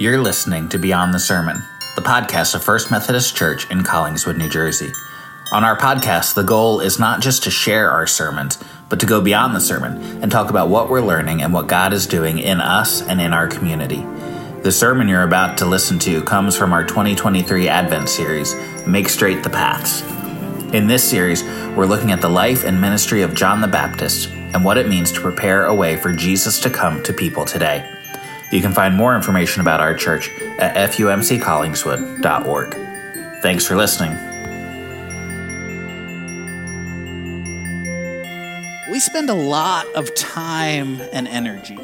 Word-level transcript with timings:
You're 0.00 0.22
listening 0.22 0.68
to 0.68 0.78
Beyond 0.78 1.12
the 1.12 1.18
Sermon, 1.18 1.60
the 1.96 2.02
podcast 2.02 2.54
of 2.54 2.62
First 2.62 2.88
Methodist 2.88 3.34
Church 3.34 3.68
in 3.68 3.80
Collingswood, 3.80 4.36
New 4.36 4.48
Jersey. 4.48 4.92
On 5.50 5.64
our 5.64 5.76
podcast, 5.76 6.36
the 6.36 6.44
goal 6.44 6.78
is 6.78 7.00
not 7.00 7.20
just 7.20 7.42
to 7.42 7.50
share 7.50 7.90
our 7.90 8.06
sermons, 8.06 8.62
but 8.88 9.00
to 9.00 9.06
go 9.06 9.20
beyond 9.20 9.56
the 9.56 9.60
sermon 9.60 10.22
and 10.22 10.30
talk 10.30 10.50
about 10.50 10.68
what 10.68 10.88
we're 10.88 11.00
learning 11.00 11.42
and 11.42 11.52
what 11.52 11.66
God 11.66 11.92
is 11.92 12.06
doing 12.06 12.38
in 12.38 12.60
us 12.60 13.02
and 13.02 13.20
in 13.20 13.32
our 13.32 13.48
community. 13.48 14.06
The 14.62 14.70
sermon 14.70 15.08
you're 15.08 15.24
about 15.24 15.58
to 15.58 15.66
listen 15.66 15.98
to 15.98 16.22
comes 16.22 16.56
from 16.56 16.72
our 16.72 16.84
2023 16.84 17.66
Advent 17.66 18.08
series, 18.08 18.54
Make 18.86 19.08
Straight 19.08 19.42
the 19.42 19.50
Paths. 19.50 20.02
In 20.72 20.86
this 20.86 21.02
series, 21.02 21.42
we're 21.74 21.86
looking 21.86 22.12
at 22.12 22.20
the 22.20 22.30
life 22.30 22.62
and 22.62 22.80
ministry 22.80 23.22
of 23.22 23.34
John 23.34 23.60
the 23.60 23.66
Baptist 23.66 24.28
and 24.30 24.64
what 24.64 24.78
it 24.78 24.88
means 24.88 25.10
to 25.10 25.20
prepare 25.20 25.64
a 25.64 25.74
way 25.74 25.96
for 25.96 26.12
Jesus 26.12 26.60
to 26.60 26.70
come 26.70 27.02
to 27.02 27.12
people 27.12 27.44
today. 27.44 27.97
You 28.50 28.62
can 28.62 28.72
find 28.72 28.94
more 28.94 29.14
information 29.14 29.60
about 29.60 29.80
our 29.80 29.94
church 29.94 30.30
at 30.58 30.90
fumccollingswood.org. 30.92 32.74
Thanks 33.42 33.66
for 33.66 33.76
listening. 33.76 34.12
We 38.90 39.00
spend 39.00 39.28
a 39.28 39.34
lot 39.34 39.86
of 39.94 40.14
time 40.14 41.02
and 41.12 41.28
energy 41.28 41.78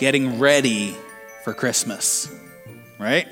getting 0.00 0.38
ready 0.38 0.96
for 1.44 1.52
Christmas, 1.52 2.34
right? 2.98 3.28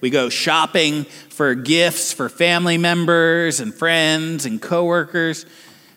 We 0.00 0.10
go 0.10 0.28
shopping 0.28 1.04
for 1.04 1.54
gifts 1.54 2.12
for 2.12 2.28
family 2.28 2.78
members 2.78 3.60
and 3.60 3.72
friends 3.72 4.44
and 4.44 4.60
coworkers. 4.60 5.46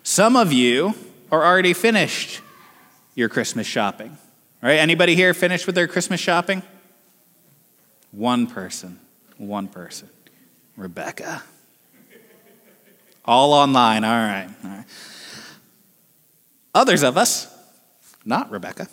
Some 0.04 0.36
of 0.36 0.52
you 0.52 0.94
are 1.32 1.44
already 1.44 1.72
finished 1.72 2.40
your 3.16 3.28
Christmas 3.28 3.66
shopping. 3.66 4.16
All 4.62 4.70
right, 4.70 4.78
anybody 4.78 5.14
here 5.14 5.34
finished 5.34 5.66
with 5.66 5.74
their 5.74 5.86
Christmas 5.86 6.18
shopping? 6.18 6.62
One 8.10 8.46
person. 8.46 8.98
One 9.36 9.68
person. 9.68 10.08
Rebecca. 10.76 11.42
All 13.24 13.52
online. 13.52 14.04
All 14.04 14.10
right. 14.10 14.48
All 14.64 14.70
right. 14.70 14.84
Others 16.74 17.02
of 17.02 17.16
us, 17.16 17.54
not 18.24 18.50
Rebecca, 18.50 18.88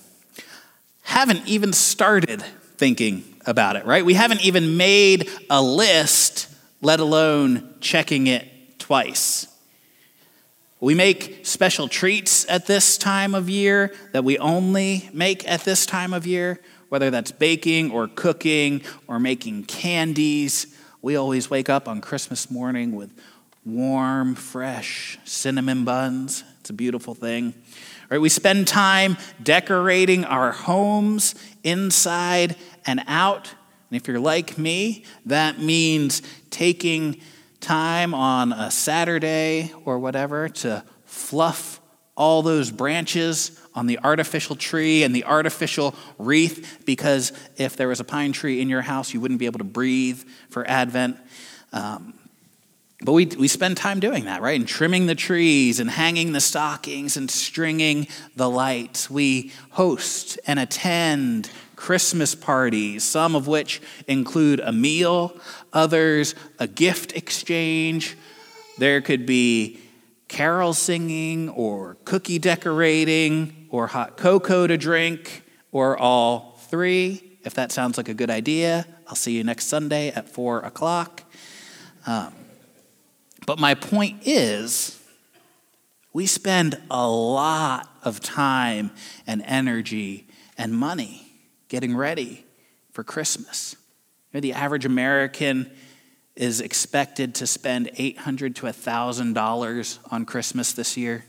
haven't 1.04 1.48
even 1.48 1.74
started 1.74 2.42
thinking 2.78 3.24
about 3.46 3.76
it, 3.76 3.86
right? 3.86 4.04
We 4.04 4.14
haven't 4.14 4.44
even 4.44 4.78
made 4.78 5.30
a 5.50 5.62
list, 5.62 6.50
let 6.82 7.00
alone 7.00 7.76
checking 7.80 8.28
it 8.28 8.80
twice. 8.80 9.48
We 10.84 10.96
make 10.96 11.46
special 11.46 11.88
treats 11.88 12.46
at 12.50 12.66
this 12.66 12.98
time 12.98 13.36
of 13.36 13.50
year 13.50 13.94
that 14.12 14.26
we 14.26 14.38
only 14.38 15.10
make 15.14 15.48
at 15.48 15.62
this 15.62 15.86
time 15.86 16.12
of 16.12 16.28
year, 16.28 16.60
whether 16.90 17.10
that's 17.10 17.32
baking 17.32 17.90
or 17.90 18.10
cooking 18.10 18.82
or 19.08 19.18
making 19.18 19.64
candies. 19.64 20.78
We 21.02 21.16
always 21.16 21.50
wake 21.50 21.70
up 21.70 21.88
on 21.88 22.02
Christmas 22.02 22.52
morning 22.52 22.98
with 22.98 23.18
warm, 23.64 24.36
fresh 24.36 25.18
cinnamon 25.24 25.86
buns. 25.86 26.44
It's 26.60 26.70
a 26.70 26.74
beautiful 26.74 27.16
thing. 27.16 27.54
Right, 28.10 28.20
we 28.20 28.28
spend 28.28 28.68
time 28.68 29.16
decorating 29.42 30.26
our 30.26 30.52
homes 30.52 31.34
inside 31.64 32.58
and 32.86 33.02
out. 33.08 33.50
And 33.90 34.02
if 34.02 34.06
you're 34.10 34.20
like 34.20 34.58
me, 34.58 35.06
that 35.28 35.60
means 35.62 36.22
taking 36.50 37.22
time 37.64 38.14
on 38.14 38.52
a 38.52 38.70
Saturday 38.70 39.72
or 39.86 39.98
whatever 39.98 40.50
to 40.50 40.84
fluff 41.06 41.80
all 42.16 42.44
those 42.44 42.70
branches 42.70 43.60
on 43.74 43.88
the 43.88 43.98
artificial 44.04 44.56
tree 44.56 45.04
and 45.04 45.16
the 45.16 45.24
artificial 45.24 45.96
wreath 46.20 46.84
because 46.86 47.32
if 47.58 47.76
there 47.76 47.88
was 47.88 48.00
a 48.00 48.04
pine 48.04 48.32
tree 48.32 48.62
in 48.62 48.70
your 48.70 48.82
house, 48.82 49.14
you 49.14 49.20
wouldn't 49.20 49.40
be 49.40 49.48
able 49.48 49.58
to 49.58 49.64
breathe 49.64 50.22
for 50.50 50.68
Advent. 50.70 51.18
Um, 51.72 52.14
but 53.02 53.14
we, 53.14 53.26
we 53.26 53.48
spend 53.48 53.76
time 53.76 54.00
doing 54.00 54.26
that, 54.26 54.42
right? 54.42 54.58
And 54.60 54.68
trimming 54.68 55.08
the 55.08 55.16
trees 55.16 55.80
and 55.80 55.90
hanging 55.90 56.32
the 56.32 56.40
stockings 56.40 57.18
and 57.18 57.30
stringing 57.30 58.08
the 58.36 58.50
lights. 58.50 59.10
We 59.10 59.52
host 59.72 60.40
and 60.46 60.60
attend 60.60 61.50
Christmas 61.84 62.34
parties, 62.34 63.04
some 63.04 63.36
of 63.36 63.46
which 63.46 63.82
include 64.08 64.62
a 64.62 64.72
meal, 64.72 65.38
others 65.74 66.34
a 66.58 66.66
gift 66.66 67.12
exchange. 67.12 68.16
There 68.78 69.02
could 69.02 69.26
be 69.26 69.82
carol 70.30 70.74
singing 70.74 71.50
or 71.50 71.98
cookie 72.06 72.40
decorating 72.40 73.68
or 73.70 73.88
hot 73.88 74.16
cocoa 74.16 74.66
to 74.66 74.78
drink 74.78 75.44
or 75.74 75.98
all 75.98 76.58
three. 76.70 77.38
If 77.44 77.54
that 77.56 77.74
sounds 77.74 77.98
like 77.98 78.08
a 78.08 78.14
good 78.14 78.30
idea, 78.30 78.88
I'll 79.06 79.16
see 79.16 79.36
you 79.36 79.44
next 79.44 79.66
Sunday 79.66 80.08
at 80.08 80.30
4 80.30 80.62
o'clock. 80.62 81.24
Um, 82.08 82.34
but 83.46 83.60
my 83.60 83.76
point 83.76 84.22
is, 84.26 85.04
we 86.14 86.28
spend 86.28 86.82
a 86.90 87.10
lot 87.10 87.90
of 88.04 88.22
time 88.22 88.92
and 89.28 89.44
energy 89.46 90.30
and 90.58 90.72
money 90.74 91.23
getting 91.74 91.96
ready 91.96 92.46
for 92.92 93.04
Christmas. 93.04 93.76
You 94.32 94.38
know, 94.38 94.42
the 94.42 94.54
average 94.54 94.86
American 94.86 95.72
is 96.36 96.62
expected 96.62 97.34
to 97.34 97.48
spend 97.48 97.90
800 97.96 98.56
to 98.58 98.68
$1,000 98.68 100.00
on 100.12 100.26
Christmas 100.26 100.74
this 100.74 100.96
year. 100.96 101.26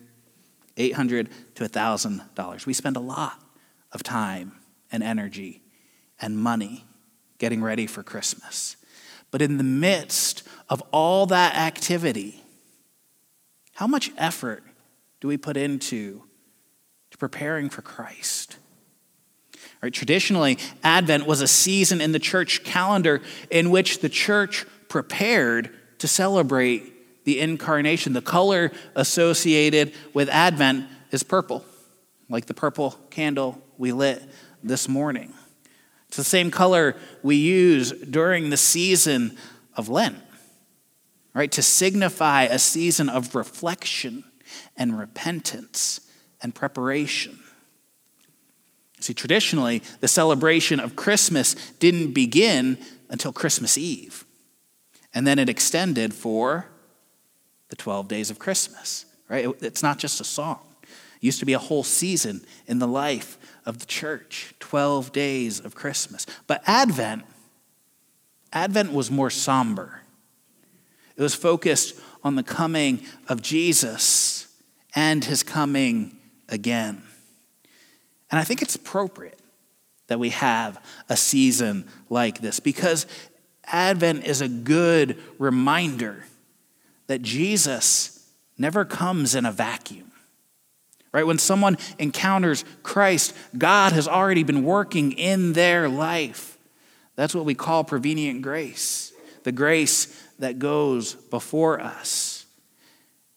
800 0.77 1.31
to 1.55 1.65
$1,000. 1.65 2.67
We 2.67 2.75
spend 2.75 2.99
a 2.99 3.01
lot 3.01 3.41
of 3.91 4.03
time 4.03 4.53
and 4.93 5.03
energy 5.03 5.63
and 6.21 6.37
money 6.37 6.85
getting 7.39 7.63
ready 7.63 7.87
for 7.87 8.03
Christmas. 8.03 8.77
But 9.31 9.41
in 9.41 9.57
the 9.57 9.65
midst 9.65 10.43
of 10.69 10.83
all 10.93 11.25
that 11.25 11.57
activity, 11.57 12.43
how 13.77 13.87
much 13.87 14.13
effort 14.19 14.63
do 15.23 15.29
we 15.29 15.39
put 15.39 15.57
into 15.57 16.23
to 17.13 17.17
preparing 17.17 17.71
for 17.71 17.81
Christ? 17.81 18.59
Right, 19.85 19.93
traditionally, 19.93 20.57
Advent 20.83 21.27
was 21.27 21.43
a 21.43 21.47
season 21.47 22.01
in 22.01 22.13
the 22.13 22.19
church 22.19 22.65
calendar 22.65 23.21
in 23.51 23.69
which 23.69 24.01
the 24.01 24.09
church 24.09 24.65
prepared 24.89 25.69
to 25.99 26.09
celebrate 26.09 27.25
the 27.25 27.39
incarnation. 27.39 28.15
The 28.15 28.23
color 28.23 28.73
associated 28.95 29.93
with 30.15 30.31
Advent 30.31 30.87
is 31.11 31.23
purple, 31.23 31.67
like 32.31 32.47
the 32.47 32.55
purple 32.55 32.93
candle 33.11 33.61
we 33.77 33.93
lit 33.93 34.23
this 34.63 34.89
morning. 34.89 35.35
It's 36.09 36.17
the 36.17 36.25
same 36.25 36.51
color 36.51 36.97
we 37.23 37.37
use 37.37 37.93
during 37.93 38.49
the 38.49 38.57
season 38.57 39.37
of 39.77 39.91
Lent, 39.91 40.17
right? 41.35 41.53
To 41.53 41.61
signify 41.61 42.45
a 42.45 42.59
season 42.59 43.11
of 43.11 43.35
reflection 43.35 44.25
and 44.79 44.99
repentance 44.99 46.01
and 46.41 46.55
preparation. 46.55 47.39
See, 49.05 49.13
traditionally, 49.13 49.83
the 50.01 50.09
celebration 50.09 50.81
of 50.81 50.97
Christmas 50.97 51.53
didn't 51.79 52.13
begin 52.13 52.79
until 53.11 53.35
Christmas 53.35 53.77
Eve. 53.77 54.25
And 55.13 55.27
then 55.27 55.39
it 55.39 55.51
extended 55.51 56.15
for 56.15 56.71
the 57.69 57.77
12 57.77 58.09
days 58.09 58.31
of 58.31 58.39
Christmas, 58.39 59.05
right? 59.29 59.47
It's 59.61 59.83
not 59.83 59.99
just 59.99 60.23
a 60.23 60.25
song. 60.25 60.61
It 60.83 60.89
used 61.21 61.39
to 61.41 61.45
be 61.45 61.53
a 61.53 61.59
whole 61.59 61.85
season 61.85 62.47
in 62.67 62.79
the 62.79 62.89
life 62.89 63.37
of 63.67 63.79
the 63.79 63.85
church, 63.85 64.55
12 64.61 65.13
days 65.13 65.61
of 65.61 65.75
Christmas. 65.75 66.25
But 66.47 66.63
Advent, 66.67 67.25
Advent 68.55 68.91
was 68.91 69.11
more 69.11 69.29
somber. 69.29 70.01
It 71.15 71.21
was 71.21 71.35
focused 71.35 72.01
on 72.23 72.37
the 72.37 72.43
coming 72.43 73.03
of 73.29 73.43
Jesus 73.43 74.49
and 74.95 75.27
his 75.27 75.43
coming 75.43 76.17
again. 76.49 77.03
And 78.35 78.41
I 78.41 78.43
think 78.43 78.63
it's 78.63 78.75
appropriate 78.75 79.39
that 80.09 80.19
we 80.19 80.31
have 80.31 80.85
a 81.09 81.17
season 81.17 81.87
like 82.11 82.41
this 82.41 82.59
because 82.59 83.07
Advent 83.65 84.25
is 84.25 84.41
a 84.41 84.49
good 84.49 85.23
reminder 85.39 86.25
that 87.07 87.23
Jesus 87.23 88.29
never 88.59 88.85
comes 88.85 89.37
in 89.37 89.47
a 89.47 89.53
vacuum. 89.53 90.11
Right? 91.13 91.25
When 91.25 91.39
someone 91.39 91.79
encounters 92.01 92.65
Christ, 92.83 93.37
God 93.57 93.93
has 93.93 94.09
already 94.09 94.43
been 94.43 94.65
working 94.65 95.13
in 95.13 95.53
their 95.53 95.89
life. 95.89 96.59
That's 97.15 97.37
what 97.37 97.45
we 97.45 97.55
call 97.55 97.85
prevenient 97.85 98.43
grace, 98.43 99.13
the 99.45 99.53
grace 99.53 100.07
that 100.41 100.59
goes 100.59 101.15
before 101.15 101.81
us. 101.81 102.47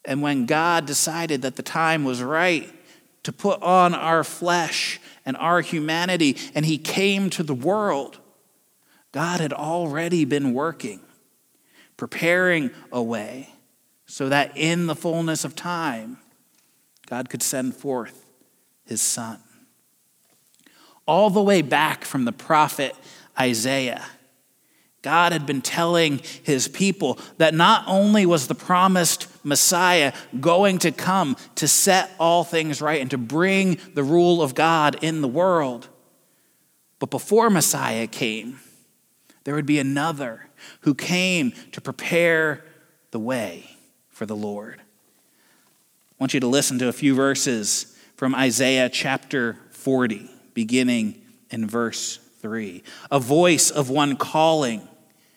And 0.05 0.23
when 0.23 0.47
God 0.47 0.87
decided 0.87 1.43
that 1.43 1.55
the 1.55 1.61
time 1.61 2.03
was 2.03 2.23
right 2.23 2.73
to 3.27 3.33
put 3.33 3.61
on 3.61 3.93
our 3.93 4.23
flesh 4.23 5.01
and 5.25 5.35
our 5.35 5.59
humanity, 5.59 6.37
and 6.55 6.65
He 6.65 6.77
came 6.77 7.29
to 7.31 7.43
the 7.43 7.53
world. 7.53 8.19
God 9.11 9.41
had 9.41 9.51
already 9.51 10.23
been 10.23 10.53
working, 10.53 11.01
preparing 11.97 12.71
a 12.89 13.03
way 13.03 13.49
so 14.05 14.29
that 14.29 14.55
in 14.55 14.87
the 14.87 14.95
fullness 14.95 15.43
of 15.43 15.57
time, 15.57 16.19
God 17.05 17.27
could 17.27 17.43
send 17.43 17.75
forth 17.75 18.29
His 18.85 19.01
Son. 19.01 19.39
All 21.05 21.29
the 21.29 21.43
way 21.43 21.61
back 21.61 22.05
from 22.05 22.23
the 22.23 22.31
prophet 22.31 22.95
Isaiah. 23.37 24.05
God 25.07 25.31
had 25.31 25.45
been 25.45 25.61
telling 25.61 26.19
his 26.43 26.67
people 26.67 27.17
that 27.37 27.53
not 27.53 27.85
only 27.87 28.25
was 28.25 28.47
the 28.47 28.55
promised 28.55 29.29
Messiah 29.41 30.11
going 30.41 30.79
to 30.79 30.91
come 30.91 31.37
to 31.55 31.65
set 31.65 32.11
all 32.19 32.43
things 32.43 32.81
right 32.81 32.99
and 32.99 33.09
to 33.11 33.17
bring 33.17 33.77
the 33.93 34.03
rule 34.03 34.41
of 34.41 34.53
God 34.53 35.01
in 35.01 35.21
the 35.21 35.27
world, 35.29 35.87
but 36.99 37.09
before 37.09 37.49
Messiah 37.49 38.05
came, 38.05 38.59
there 39.45 39.55
would 39.55 39.65
be 39.65 39.79
another 39.79 40.49
who 40.81 40.93
came 40.93 41.53
to 41.71 41.79
prepare 41.79 42.65
the 43.11 43.19
way 43.19 43.77
for 44.09 44.25
the 44.25 44.35
Lord. 44.35 44.81
I 44.81 46.15
want 46.19 46.33
you 46.33 46.41
to 46.41 46.47
listen 46.47 46.79
to 46.79 46.89
a 46.89 46.93
few 46.93 47.15
verses 47.15 47.97
from 48.17 48.35
Isaiah 48.35 48.89
chapter 48.89 49.57
40, 49.71 50.29
beginning 50.53 51.21
in 51.49 51.65
verse 51.65 52.19
3. 52.39 52.83
A 53.09 53.19
voice 53.19 53.71
of 53.71 53.89
one 53.89 54.15
calling 54.15 54.87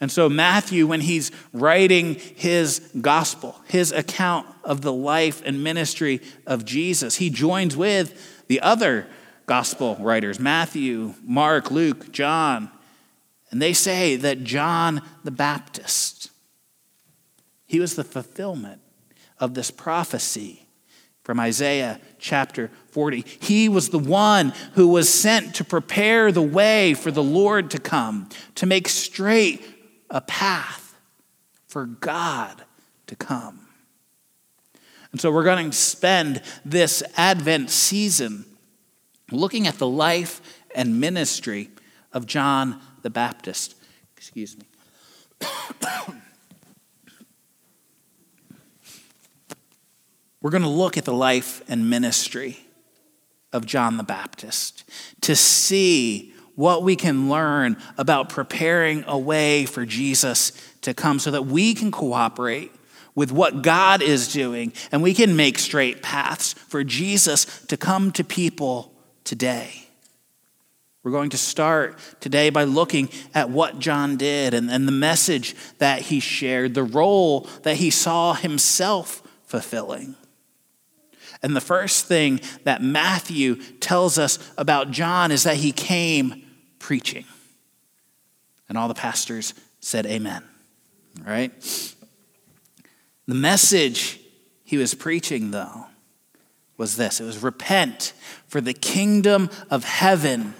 And 0.00 0.10
so, 0.10 0.30
Matthew, 0.30 0.86
when 0.86 1.02
he's 1.02 1.30
writing 1.52 2.14
his 2.14 2.80
gospel, 3.00 3.60
his 3.68 3.92
account 3.92 4.46
of 4.64 4.80
the 4.80 4.92
life 4.92 5.42
and 5.44 5.62
ministry 5.62 6.22
of 6.46 6.64
Jesus, 6.64 7.16
he 7.16 7.28
joins 7.28 7.76
with 7.76 8.44
the 8.48 8.60
other 8.60 9.06
gospel 9.44 9.96
writers 10.00 10.40
Matthew, 10.40 11.14
Mark, 11.22 11.70
Luke, 11.70 12.10
John. 12.12 12.70
And 13.50 13.60
they 13.60 13.74
say 13.74 14.16
that 14.16 14.44
John 14.44 15.02
the 15.22 15.30
Baptist, 15.30 16.30
he 17.66 17.78
was 17.78 17.94
the 17.94 18.04
fulfillment 18.04 18.80
of 19.38 19.54
this 19.54 19.70
prophecy 19.70 20.66
from 21.24 21.38
Isaiah 21.40 22.00
chapter 22.18 22.70
40. 22.92 23.24
He 23.40 23.68
was 23.68 23.90
the 23.90 23.98
one 23.98 24.54
who 24.74 24.88
was 24.88 25.12
sent 25.12 25.56
to 25.56 25.64
prepare 25.64 26.32
the 26.32 26.40
way 26.42 26.94
for 26.94 27.10
the 27.10 27.22
Lord 27.22 27.70
to 27.72 27.78
come, 27.78 28.28
to 28.54 28.66
make 28.66 28.88
straight 28.88 29.79
a 30.10 30.20
path 30.20 30.96
for 31.66 31.86
God 31.86 32.64
to 33.06 33.16
come. 33.16 33.66
And 35.12 35.20
so 35.20 35.30
we're 35.30 35.44
going 35.44 35.70
to 35.70 35.76
spend 35.76 36.42
this 36.64 37.02
Advent 37.16 37.70
season 37.70 38.44
looking 39.30 39.66
at 39.66 39.78
the 39.78 39.86
life 39.86 40.40
and 40.74 41.00
ministry 41.00 41.70
of 42.12 42.26
John 42.26 42.80
the 43.02 43.10
Baptist. 43.10 43.76
Excuse 44.16 44.56
me. 44.56 44.64
we're 50.40 50.50
going 50.50 50.62
to 50.62 50.68
look 50.68 50.96
at 50.96 51.04
the 51.04 51.14
life 51.14 51.62
and 51.68 51.90
ministry 51.90 52.58
of 53.52 53.66
John 53.66 53.96
the 53.96 54.04
Baptist 54.04 54.84
to 55.22 55.34
see 55.34 56.34
what 56.54 56.82
we 56.82 56.96
can 56.96 57.28
learn 57.28 57.76
about 57.96 58.28
preparing 58.28 59.04
a 59.06 59.18
way 59.18 59.66
for 59.66 59.86
Jesus 59.86 60.52
to 60.82 60.94
come 60.94 61.18
so 61.18 61.30
that 61.30 61.46
we 61.46 61.74
can 61.74 61.90
cooperate 61.90 62.72
with 63.14 63.32
what 63.32 63.62
God 63.62 64.02
is 64.02 64.32
doing 64.32 64.72
and 64.92 65.02
we 65.02 65.14
can 65.14 65.36
make 65.36 65.58
straight 65.58 66.02
paths 66.02 66.52
for 66.52 66.84
Jesus 66.84 67.64
to 67.66 67.76
come 67.76 68.12
to 68.12 68.24
people 68.24 68.92
today. 69.24 69.86
We're 71.02 71.12
going 71.12 71.30
to 71.30 71.38
start 71.38 71.98
today 72.20 72.50
by 72.50 72.64
looking 72.64 73.08
at 73.34 73.48
what 73.48 73.78
John 73.78 74.16
did 74.16 74.52
and, 74.52 74.70
and 74.70 74.86
the 74.86 74.92
message 74.92 75.56
that 75.78 76.02
he 76.02 76.20
shared, 76.20 76.74
the 76.74 76.82
role 76.82 77.48
that 77.62 77.76
he 77.76 77.90
saw 77.90 78.34
himself 78.34 79.22
fulfilling. 79.46 80.14
And 81.42 81.56
the 81.56 81.60
first 81.60 82.06
thing 82.06 82.40
that 82.64 82.82
Matthew 82.82 83.56
tells 83.80 84.18
us 84.18 84.38
about 84.58 84.90
John 84.90 85.32
is 85.32 85.44
that 85.44 85.56
he 85.56 85.72
came 85.72 86.42
preaching. 86.78 87.24
And 88.68 88.76
all 88.76 88.88
the 88.88 88.94
pastors 88.94 89.54
said, 89.80 90.06
Amen. 90.06 90.44
Right? 91.26 91.52
The 93.26 93.34
message 93.34 94.20
he 94.64 94.76
was 94.76 94.94
preaching, 94.94 95.50
though, 95.50 95.86
was 96.76 96.96
this 96.96 97.20
it 97.20 97.24
was 97.24 97.42
repent, 97.42 98.12
for 98.46 98.60
the 98.60 98.72
kingdom 98.72 99.50
of 99.70 99.84
heaven 99.84 100.54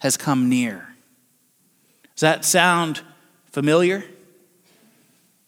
has 0.00 0.16
come 0.16 0.48
near. 0.48 0.88
Does 2.14 2.20
that 2.20 2.44
sound 2.44 3.00
familiar? 3.50 4.04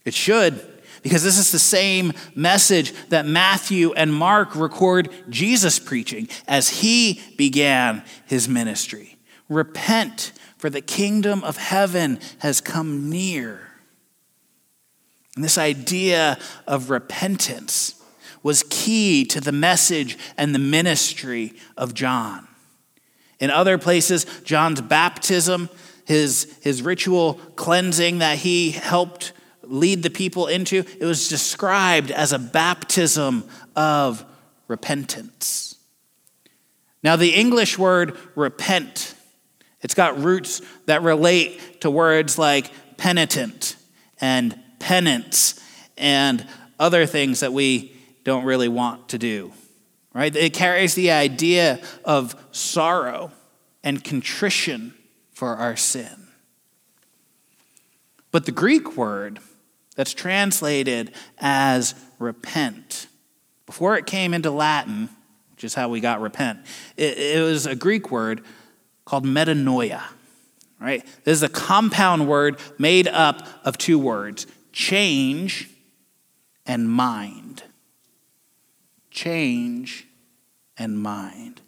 It 0.04 0.14
should, 0.14 0.66
because 1.02 1.22
this 1.22 1.38
is 1.38 1.50
the 1.50 1.58
same 1.58 2.12
message 2.34 2.92
that 3.08 3.26
Matthew 3.26 3.92
and 3.92 4.12
Mark 4.14 4.54
record 4.54 5.10
Jesus 5.28 5.78
preaching 5.78 6.28
as 6.46 6.68
he 6.68 7.20
began 7.36 8.04
his 8.26 8.48
ministry. 8.48 9.18
Repent, 9.48 10.32
for 10.56 10.70
the 10.70 10.80
kingdom 10.80 11.42
of 11.42 11.56
heaven 11.56 12.20
has 12.38 12.60
come 12.60 13.10
near. 13.10 13.68
And 15.34 15.44
this 15.44 15.58
idea 15.58 16.38
of 16.66 16.88
repentance 16.88 18.00
was 18.42 18.64
key 18.70 19.24
to 19.24 19.40
the 19.40 19.52
message 19.52 20.18
and 20.36 20.54
the 20.54 20.58
ministry 20.58 21.54
of 21.76 21.94
John. 21.94 22.46
In 23.40 23.50
other 23.50 23.76
places, 23.76 24.24
John's 24.44 24.80
baptism, 24.80 25.68
his, 26.04 26.56
his 26.62 26.82
ritual 26.82 27.34
cleansing 27.56 28.18
that 28.18 28.38
he 28.38 28.70
helped 28.70 29.32
lead 29.62 30.02
the 30.02 30.10
people 30.10 30.46
into, 30.46 30.84
it 31.00 31.04
was 31.04 31.28
described 31.28 32.10
as 32.10 32.32
a 32.32 32.38
baptism 32.38 33.44
of 33.76 34.24
repentance. 34.68 35.76
Now, 37.02 37.16
the 37.16 37.30
English 37.34 37.78
word 37.78 38.16
repent 38.34 39.14
it's 39.82 39.94
got 39.94 40.18
roots 40.18 40.62
that 40.86 41.02
relate 41.02 41.80
to 41.80 41.90
words 41.90 42.38
like 42.38 42.70
penitent 42.96 43.76
and 44.20 44.58
penance 44.78 45.60
and 45.98 46.46
other 46.78 47.04
things 47.04 47.40
that 47.40 47.52
we 47.52 47.94
don't 48.24 48.44
really 48.44 48.68
want 48.68 49.08
to 49.10 49.18
do. 49.18 49.52
Right? 50.14 50.34
It 50.34 50.52
carries 50.54 50.94
the 50.94 51.10
idea 51.10 51.80
of 52.04 52.36
sorrow 52.52 53.32
and 53.82 54.02
contrition 54.04 54.94
for 55.32 55.56
our 55.56 55.76
sin. 55.76 56.28
But 58.30 58.46
the 58.46 58.52
Greek 58.52 58.96
word 58.96 59.40
that's 59.96 60.14
translated 60.14 61.12
as 61.38 61.94
repent, 62.18 63.06
before 63.66 63.96
it 63.96 64.06
came 64.06 64.34
into 64.34 64.50
Latin, 64.50 65.08
which 65.50 65.64
is 65.64 65.74
how 65.74 65.88
we 65.88 66.00
got 66.00 66.20
repent, 66.20 66.60
it, 66.96 67.18
it 67.18 67.42
was 67.42 67.66
a 67.66 67.74
Greek 67.74 68.10
word 68.10 68.42
called 69.04 69.24
metanoia. 69.24 70.02
Right? 70.80 71.04
This 71.24 71.34
is 71.36 71.42
a 71.44 71.48
compound 71.48 72.26
word 72.26 72.58
made 72.76 73.06
up 73.06 73.46
of 73.64 73.78
two 73.78 73.98
words 73.98 74.46
change 74.72 75.68
and 76.66 76.90
mind. 76.90 77.62
Change 79.10 80.06
and 80.76 80.98
mind. 80.98 81.60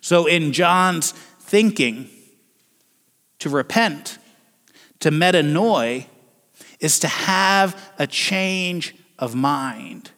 So 0.00 0.26
in 0.26 0.52
John's 0.52 1.12
thinking, 1.12 2.08
to 3.38 3.48
repent, 3.48 4.18
to 5.00 5.10
metanoi, 5.10 6.06
is 6.80 6.98
to 7.00 7.08
have 7.08 7.92
a 7.98 8.06
change 8.06 8.94
of 9.18 9.34
mind, 9.34 10.10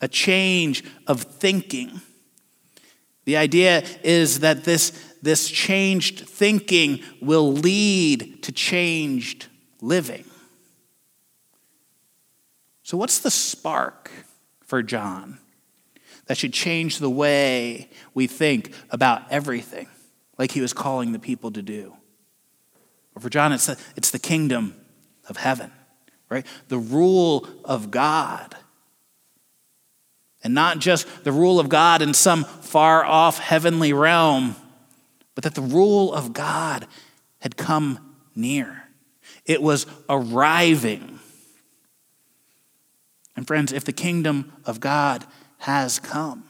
a 0.00 0.08
change 0.08 0.84
of 1.06 1.22
thinking. 1.22 2.00
The 3.24 3.36
idea 3.36 3.84
is 4.02 4.40
that 4.40 4.64
this 4.64 4.92
this 5.24 5.48
changed 5.48 6.28
thinking 6.28 7.00
will 7.22 7.50
lead 7.50 8.42
to 8.42 8.52
changed 8.52 9.46
living. 9.80 10.24
So, 12.82 12.98
what's 12.98 13.20
the 13.20 13.30
spark 13.30 14.10
for 14.62 14.82
John 14.82 15.38
that 16.26 16.36
should 16.36 16.52
change 16.52 16.98
the 16.98 17.08
way 17.08 17.88
we 18.12 18.26
think 18.26 18.74
about 18.90 19.22
everything, 19.30 19.88
like 20.36 20.52
he 20.52 20.60
was 20.60 20.74
calling 20.74 21.12
the 21.12 21.18
people 21.18 21.50
to 21.52 21.62
do? 21.62 21.96
Well, 23.14 23.22
for 23.22 23.30
John, 23.30 23.52
it's 23.52 23.64
the, 23.64 23.78
it's 23.96 24.10
the 24.10 24.18
kingdom 24.18 24.74
of 25.26 25.38
heaven, 25.38 25.72
right? 26.28 26.46
The 26.68 26.78
rule 26.78 27.46
of 27.64 27.90
God. 27.90 28.56
And 30.42 30.54
not 30.54 30.78
just 30.78 31.24
the 31.24 31.32
rule 31.32 31.58
of 31.58 31.68
God 31.68 32.02
in 32.02 32.12
some 32.14 32.44
far 32.44 33.04
off 33.04 33.38
heavenly 33.38 33.92
realm 33.92 34.56
but 35.34 35.44
that 35.44 35.54
the 35.54 35.62
rule 35.62 36.12
of 36.12 36.32
God 36.32 36.86
had 37.40 37.56
come 37.56 38.14
near. 38.34 38.84
It 39.44 39.62
was 39.62 39.86
arriving. 40.08 41.18
And 43.36 43.46
friends, 43.46 43.72
if 43.72 43.84
the 43.84 43.92
kingdom 43.92 44.52
of 44.64 44.80
God 44.80 45.26
has 45.58 45.98
come, 45.98 46.44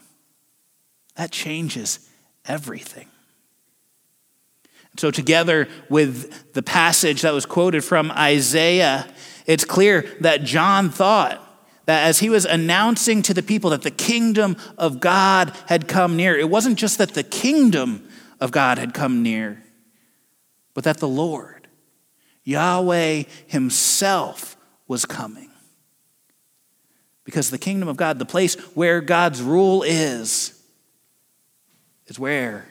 that 1.16 1.30
changes 1.30 2.10
everything. 2.44 3.08
So, 4.96 5.10
together 5.10 5.66
with 5.88 6.52
the 6.52 6.62
passage 6.62 7.22
that 7.22 7.32
was 7.32 7.46
quoted 7.46 7.82
from 7.82 8.12
Isaiah, 8.12 9.08
it's 9.46 9.64
clear 9.64 10.08
that 10.20 10.44
John 10.44 10.90
thought 10.90 11.40
that 11.86 12.06
as 12.06 12.20
he 12.20 12.30
was 12.30 12.44
announcing 12.44 13.22
to 13.22 13.34
the 13.34 13.42
people 13.42 13.70
that 13.70 13.82
the 13.82 13.90
kingdom 13.90 14.56
of 14.78 15.00
God 15.00 15.52
had 15.66 15.86
come 15.86 16.16
near, 16.16 16.36
it 16.36 16.48
wasn't 16.48 16.78
just 16.78 16.98
that 16.98 17.14
the 17.14 17.22
kingdom 17.22 18.08
of 18.40 18.50
God 18.50 18.78
had 18.78 18.94
come 18.94 19.22
near, 19.22 19.62
but 20.72 20.84
that 20.84 20.98
the 20.98 21.08
Lord, 21.08 21.68
Yahweh 22.44 23.24
Himself, 23.46 24.56
was 24.88 25.04
coming. 25.04 25.50
Because 27.24 27.50
the 27.50 27.58
kingdom 27.58 27.88
of 27.88 27.96
God, 27.96 28.18
the 28.18 28.26
place 28.26 28.54
where 28.74 29.00
God's 29.00 29.42
rule 29.42 29.82
is, 29.82 30.62
is 32.06 32.18
where 32.18 32.66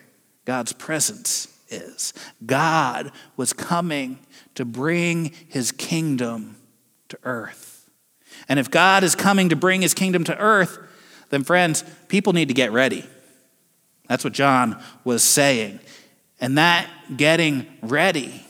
God's 0.46 0.74
presence 0.74 1.48
is. 1.70 2.14
God 2.46 3.12
was 3.36 3.52
coming 3.52 4.20
to 4.56 4.66
bring 4.66 5.34
his 5.50 5.72
kingdom 5.72 6.56
to 7.14 7.20
earth. 7.24 7.90
And 8.50 8.60
if 8.60 8.70
God 8.70 9.04
is 9.04 9.16
coming 9.16 9.50
to 9.50 9.56
bring 9.56 9.82
his 9.82 9.94
kingdom 9.94 10.24
to 10.26 10.38
earth, 10.38 10.80
then, 11.30 11.44
friends, 11.44 11.84
people 12.08 12.34
need 12.34 12.48
to 12.48 12.54
get 12.54 12.72
ready. 12.72 13.06
That's 14.08 14.24
what 14.24 14.34
John 14.34 14.82
was 15.04 15.24
saying. 15.24 15.80
And 16.40 16.58
that 16.58 16.90
getting 17.16 17.68
ready 17.82 18.46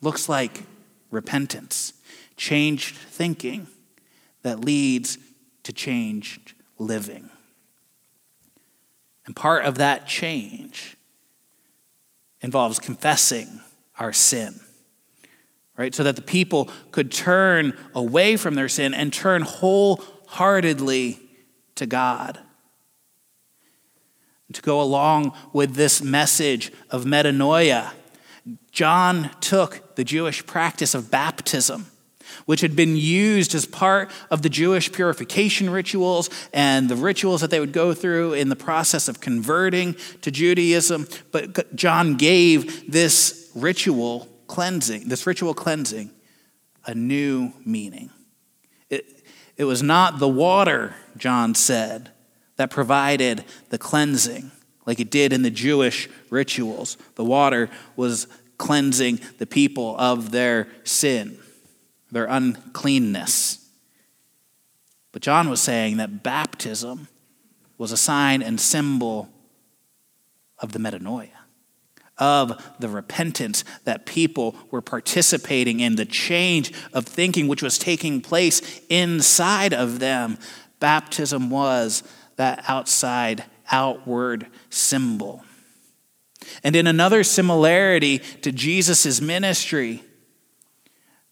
looks 0.00 0.28
like 0.28 0.62
repentance, 1.10 1.92
changed 2.36 2.96
thinking 2.96 3.66
that 4.42 4.64
leads 4.64 5.18
to 5.64 5.72
changed 5.72 6.54
living. 6.78 7.28
And 9.26 9.34
part 9.34 9.64
of 9.64 9.78
that 9.78 10.06
change 10.06 10.96
involves 12.40 12.78
confessing 12.78 13.60
our 13.98 14.12
sin, 14.12 14.60
right? 15.76 15.94
So 15.94 16.02
that 16.02 16.16
the 16.16 16.22
people 16.22 16.70
could 16.90 17.10
turn 17.10 17.76
away 17.94 18.36
from 18.36 18.54
their 18.54 18.68
sin 18.68 18.94
and 18.94 19.12
turn 19.12 19.42
wholeheartedly 19.42 21.20
to 21.76 21.86
God. 21.86 22.38
To 24.52 24.62
go 24.62 24.80
along 24.80 25.36
with 25.52 25.74
this 25.74 26.02
message 26.02 26.72
of 26.90 27.04
metanoia, 27.04 27.92
John 28.70 29.30
took 29.40 29.96
the 29.96 30.04
Jewish 30.04 30.46
practice 30.46 30.94
of 30.94 31.10
baptism 31.10 31.86
which 32.44 32.60
had 32.60 32.76
been 32.76 32.96
used 32.96 33.54
as 33.54 33.66
part 33.66 34.10
of 34.30 34.42
the 34.42 34.48
Jewish 34.48 34.92
purification 34.92 35.70
rituals 35.70 36.28
and 36.52 36.88
the 36.88 36.96
rituals 36.96 37.40
that 37.40 37.50
they 37.50 37.60
would 37.60 37.72
go 37.72 37.94
through 37.94 38.34
in 38.34 38.48
the 38.48 38.56
process 38.56 39.08
of 39.08 39.20
converting 39.20 39.96
to 40.22 40.30
Judaism. 40.30 41.08
But 41.32 41.74
John 41.74 42.16
gave 42.16 42.90
this 42.90 43.50
ritual 43.54 44.28
cleansing, 44.46 45.08
this 45.08 45.26
ritual 45.26 45.54
cleansing, 45.54 46.10
a 46.84 46.94
new 46.94 47.52
meaning. 47.64 48.10
It, 48.90 49.24
it 49.56 49.64
was 49.64 49.82
not 49.82 50.18
the 50.18 50.28
water, 50.28 50.94
John 51.16 51.54
said, 51.54 52.10
that 52.56 52.70
provided 52.70 53.44
the 53.70 53.78
cleansing 53.78 54.50
like 54.86 55.00
it 55.00 55.10
did 55.10 55.32
in 55.32 55.42
the 55.42 55.50
Jewish 55.50 56.08
rituals. 56.30 56.96
The 57.16 57.24
water 57.24 57.68
was 57.96 58.28
cleansing 58.56 59.20
the 59.38 59.46
people 59.46 59.96
of 59.98 60.30
their 60.30 60.68
sin 60.84 61.38
their 62.10 62.26
uncleanness. 62.26 63.68
But 65.12 65.22
John 65.22 65.48
was 65.48 65.60
saying 65.60 65.96
that 65.96 66.22
baptism 66.22 67.08
was 67.78 67.92
a 67.92 67.96
sign 67.96 68.42
and 68.42 68.60
symbol 68.60 69.28
of 70.58 70.72
the 70.72 70.78
metanoia, 70.78 71.28
of 72.18 72.74
the 72.78 72.88
repentance 72.88 73.64
that 73.84 74.06
people 74.06 74.54
were 74.70 74.80
participating 74.80 75.80
in, 75.80 75.96
the 75.96 76.04
change 76.06 76.72
of 76.92 77.06
thinking 77.06 77.48
which 77.48 77.62
was 77.62 77.78
taking 77.78 78.20
place 78.20 78.80
inside 78.88 79.74
of 79.74 79.98
them. 79.98 80.38
Baptism 80.80 81.50
was 81.50 82.02
that 82.36 82.64
outside, 82.68 83.44
outward 83.70 84.46
symbol. 84.70 85.44
And 86.62 86.76
in 86.76 86.86
another 86.86 87.24
similarity 87.24 88.18
to 88.18 88.52
Jesus' 88.52 89.20
ministry, 89.20 90.02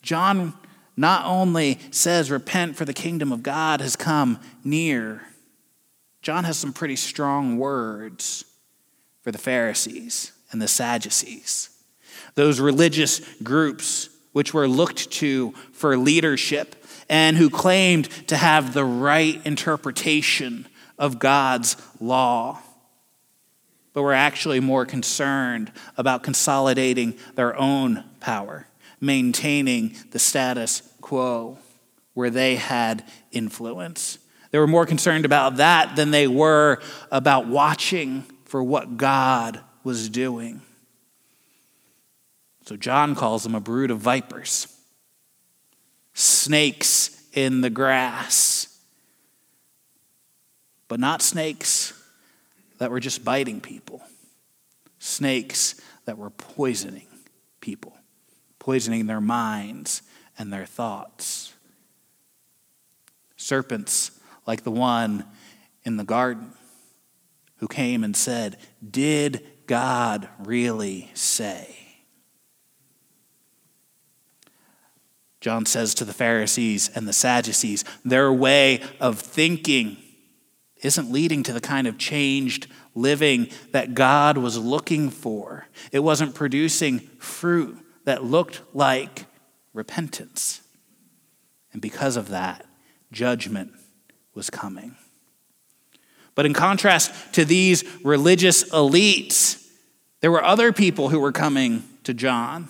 John 0.03 0.55
not 0.97 1.25
only 1.25 1.79
says, 1.91 2.31
Repent, 2.31 2.77
for 2.77 2.85
the 2.85 2.93
kingdom 2.93 3.33
of 3.33 3.43
God 3.43 3.81
has 3.81 3.97
come 3.97 4.39
near, 4.63 5.23
John 6.21 6.45
has 6.45 6.57
some 6.57 6.73
pretty 6.73 6.97
strong 6.97 7.59
words 7.59 8.45
for 9.23 9.31
the 9.31 9.39
Pharisees 9.39 10.33
and 10.55 10.63
the 10.63 10.69
Sadducees, 10.69 11.69
those 12.37 12.61
religious 12.61 13.21
groups 13.43 14.09
which 14.33 14.55
were 14.55 14.69
looked 14.69 15.11
to 15.11 15.53
for 15.73 15.97
leadership 15.99 16.77
and 17.11 17.37
who 17.37 17.51
claimed 17.51 18.09
to 18.29 18.37
have 18.37 18.73
the 18.73 18.85
right 18.85 19.45
interpretation 19.45 20.67
of 20.97 21.19
God's 21.19 21.77
law, 22.01 22.61
but 23.93 24.03
were 24.03 24.15
actually 24.15 24.61
more 24.61 24.87
concerned 24.87 25.73
about 25.97 26.23
consolidating 26.23 27.15
their 27.35 27.55
own 27.59 28.05
power 28.21 28.67
maintaining 29.01 29.97
the 30.13 30.19
status 30.19 30.83
quo 31.01 31.59
where 32.15 32.31
they 32.31 32.57
had 32.57 33.05
influence. 33.33 34.19
They 34.51 34.59
were 34.59 34.67
more 34.67 34.87
concerned 34.87 35.25
about 35.25 35.57
that 35.57 35.97
than 35.97 36.13
they 36.13 36.29
were 36.29 36.81
about 37.11 37.49
watching 37.49 38.23
for 38.45 38.63
what 38.63 38.97
God 38.97 39.61
was 39.85 40.09
doing. 40.09 40.63
So 42.65 42.77
John 42.77 43.15
calls 43.15 43.43
them 43.43 43.55
a 43.55 43.61
brood 43.61 43.91
of 43.91 43.99
vipers, 43.99 44.67
snakes 46.15 47.23
in 47.33 47.61
the 47.61 47.71
grass, 47.71 48.67
but 50.89 50.99
not 50.99 51.23
snakes 51.23 51.93
that 52.79 52.91
were 52.91 53.01
just 53.01 53.25
biting 53.25 53.61
people, 53.61 54.03
snakes 54.99 55.81
that 56.07 56.19
were 56.19 56.31
poisoning 56.31 57.07
people 57.61 57.95
poisoning 58.65 59.05
their 59.05 59.21
minds 59.21 60.01
and 60.39 60.51
their 60.51 60.65
thoughts. 60.65 61.53
Serpents 63.37 64.11
like 64.47 64.65
the 64.65 64.71
one 64.71 65.23
in 65.85 65.99
the 65.99 66.05
garden 66.05 66.51
who 67.59 67.69
came 67.69 68.03
and 68.03 68.17
said, 68.17 68.57
Did 68.91 69.47
God 69.67 70.29
really 70.39 71.11
say? 71.15 71.77
John 75.41 75.67
says 75.67 75.95
to 75.97 76.07
the 76.07 76.15
Pharisees 76.15 76.91
and 76.95 77.07
the 77.07 77.13
Sadducees, 77.13 77.85
their 78.03 78.33
way 78.33 78.81
of 78.99 79.21
thinking 79.21 79.99
isn't 80.83 81.11
leading 81.11 81.43
to 81.43 81.53
the 81.53 81.61
kind 81.61 81.87
of 81.87 81.99
changed 81.99 82.67
living 82.95 83.49
that 83.73 83.95
God 83.95 84.39
was 84.39 84.57
looking 84.57 85.11
for. 85.11 85.67
It 85.93 85.99
wasn't 85.99 86.35
producing 86.35 87.01
fruit 87.19 87.79
that 88.05 88.25
looked 88.25 88.63
like 88.73 89.27
repentance. 89.73 90.63
And 91.73 91.83
because 91.83 92.17
of 92.17 92.29
that, 92.29 92.65
judgment 93.13 93.73
was 94.35 94.49
coming. 94.49 94.97
But 96.35 96.47
in 96.47 96.55
contrast 96.55 97.13
to 97.35 97.45
these 97.45 97.85
religious 98.03 98.69
elites, 98.71 99.65
there 100.21 100.31
were 100.31 100.43
other 100.43 100.73
people 100.73 101.11
who 101.11 101.21
were 101.21 101.33
coming 101.33 101.85
to 102.05 102.15
John 102.15 102.69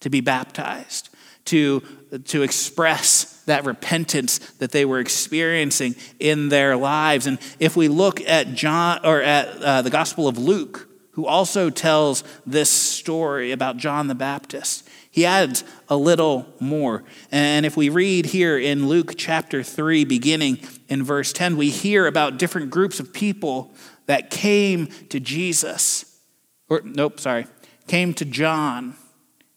to 0.00 0.10
be 0.10 0.20
baptized, 0.20 1.10
to, 1.46 1.80
to 2.26 2.42
express 2.42 3.42
that 3.44 3.64
repentance 3.64 4.38
that 4.58 4.72
they 4.72 4.84
were 4.84 5.00
experiencing 5.00 5.94
in 6.18 6.48
their 6.50 6.76
lives. 6.76 7.26
And 7.26 7.38
if 7.58 7.76
we 7.76 7.88
look 7.88 8.20
at 8.20 8.54
John 8.54 9.00
or 9.04 9.22
at 9.22 9.48
uh, 9.62 9.82
the 9.82 9.90
Gospel 9.90 10.28
of 10.28 10.38
Luke, 10.38 10.88
who 11.12 11.26
also 11.26 11.68
tells 11.68 12.22
this 12.46 12.70
story 12.70 13.50
about 13.50 13.76
John 13.76 14.06
the 14.06 14.14
Baptist. 14.14 14.88
He 15.18 15.26
adds 15.26 15.64
a 15.88 15.96
little 15.96 16.46
more. 16.60 17.02
And 17.32 17.66
if 17.66 17.76
we 17.76 17.88
read 17.88 18.26
here 18.26 18.56
in 18.56 18.86
Luke 18.86 19.14
chapter 19.16 19.64
3, 19.64 20.04
beginning 20.04 20.60
in 20.88 21.02
verse 21.02 21.32
10, 21.32 21.56
we 21.56 21.70
hear 21.70 22.06
about 22.06 22.38
different 22.38 22.70
groups 22.70 23.00
of 23.00 23.12
people 23.12 23.72
that 24.06 24.30
came 24.30 24.86
to 25.08 25.18
Jesus, 25.18 26.20
or 26.68 26.82
nope, 26.84 27.18
sorry, 27.18 27.48
came 27.88 28.14
to 28.14 28.24
John 28.24 28.94